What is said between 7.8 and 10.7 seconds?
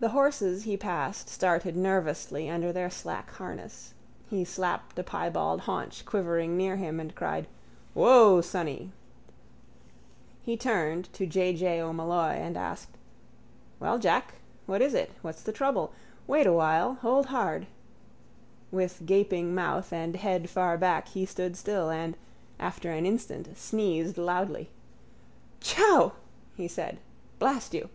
—Woa, sonny! He